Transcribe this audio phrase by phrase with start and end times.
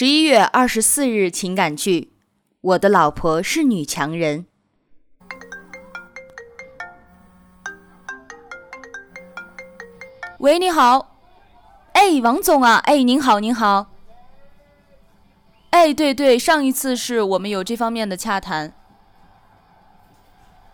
[0.00, 2.12] 十一月二十四日情感剧，
[2.60, 4.46] 我的老婆是女强人。
[10.38, 11.16] 喂，你好，
[11.94, 13.86] 哎，王总啊，哎，您好，您好。
[15.70, 18.72] 哎，对对，上一次是我们有这方面的洽谈。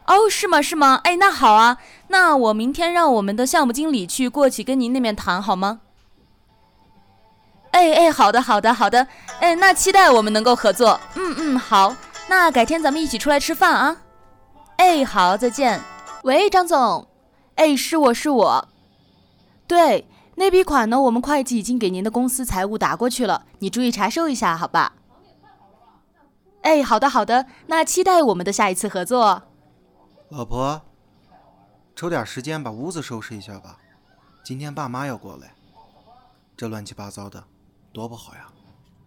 [0.07, 0.61] 哦，是吗？
[0.61, 1.01] 是吗？
[1.03, 1.79] 哎，那好啊，
[2.09, 5.81] 那我明天让我们的项目经理去过去跟您那边谈好吗？
[7.85, 9.07] 哎哎，好的好的好的，
[9.41, 10.99] 哎，那期待我们能够合作。
[11.17, 11.95] 嗯嗯，好，
[12.29, 13.99] 那改天咱们一起出来吃饭啊。
[14.79, 15.79] 哎，好，再见。
[16.23, 17.07] 喂，张总，
[17.57, 18.69] 哎，是我是我。
[19.67, 24.95] 对，那笔款呢，我们会计已经给您的公司财务打过去了，你注意查收一下，好吧？
[26.63, 29.43] 哎，好的好的，那期待我们的下一次合作。
[30.31, 30.81] 老婆，
[31.95, 33.77] 抽点时间把屋子收拾一下吧，
[34.43, 35.53] 今天爸妈要过来，
[36.57, 37.45] 这乱七八糟的。
[37.95, 38.41] 多不好呀！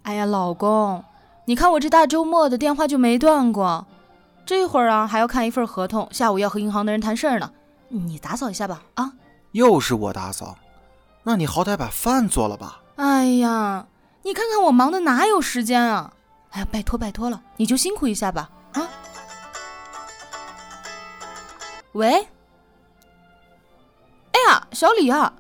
[0.04, 1.04] 哎呀，老公，
[1.44, 3.86] 你看我这大周末的电话就没断过，
[4.46, 7.52] 这会儿啊还要看一份合同，下午要和银行的人谈事儿呢。
[7.90, 9.12] 你打扫一下吧，啊！
[9.52, 10.56] 又是我打扫，
[11.24, 12.80] 那你好歹把饭做了吧。
[12.96, 13.86] 哎呀，
[14.24, 16.14] 你看看我忙的哪有时间啊！
[16.52, 18.88] 哎呀，拜托拜托了，你就辛苦一下吧，啊！
[21.92, 22.26] 喂？
[24.32, 25.34] 哎呀，小李啊！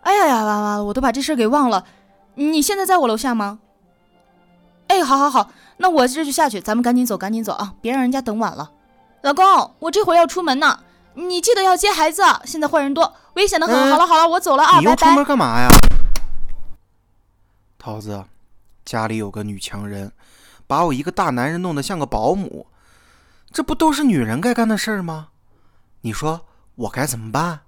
[0.00, 1.84] 哎呀呀，完完了，我都把这事给忘了。
[2.36, 3.58] 你现在在我楼下吗？
[4.88, 8.70] 哎，好，好，好，那我这就下去，咱们赶紧走，赶紧走啊，别让人家等晚了。
[9.22, 10.78] 老公，我这会儿要出门呢，
[11.14, 12.22] 你记得要接孩子。
[12.44, 13.90] 现在坏人多，危险的很。
[13.90, 14.80] 好了，好了，我走了啊，拜拜。
[14.80, 15.68] 你又出门干嘛呀？
[17.78, 18.24] 桃子，
[18.84, 20.12] 家里有个女强人，
[20.66, 22.66] 把我一个大男人弄得像个保姆，
[23.50, 25.28] 这不都是女人该干的事儿吗？
[26.02, 26.42] 你说
[26.76, 27.60] 我该怎么办？